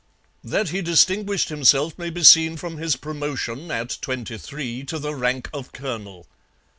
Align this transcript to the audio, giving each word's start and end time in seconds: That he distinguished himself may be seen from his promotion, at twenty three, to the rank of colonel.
That 0.43 0.69
he 0.69 0.81
distinguished 0.81 1.49
himself 1.49 1.95
may 1.95 2.09
be 2.09 2.23
seen 2.23 2.57
from 2.57 2.77
his 2.77 2.95
promotion, 2.95 3.69
at 3.69 3.99
twenty 4.01 4.39
three, 4.39 4.83
to 4.85 4.97
the 4.97 5.13
rank 5.13 5.47
of 5.53 5.71
colonel. 5.73 6.25